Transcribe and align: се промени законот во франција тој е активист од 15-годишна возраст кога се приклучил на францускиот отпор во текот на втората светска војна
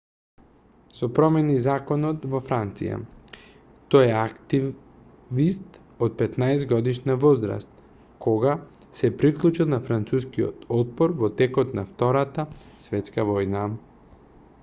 се 0.99 1.07
промени 1.17 1.57
законот 1.65 2.23
во 2.35 2.39
франција 2.47 2.95
тој 3.95 4.05
е 4.05 4.15
активист 4.21 5.77
од 6.07 6.17
15-годишна 6.23 7.17
возраст 7.25 7.77
кога 8.29 8.57
се 9.01 9.13
приклучил 9.21 9.71
на 9.77 9.81
францускиот 9.91 10.67
отпор 10.81 11.15
во 11.23 11.33
текот 11.43 11.79
на 11.83 11.87
втората 11.93 12.49
светска 12.89 13.31
војна 13.33 13.67